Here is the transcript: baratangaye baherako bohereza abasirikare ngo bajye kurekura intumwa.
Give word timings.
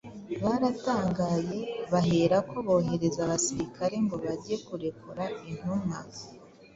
baratangaye 0.43 1.57
baherako 1.91 2.55
bohereza 2.67 3.19
abasirikare 3.23 3.95
ngo 4.05 4.15
bajye 4.23 4.55
kurekura 4.65 5.23
intumwa. 5.49 5.99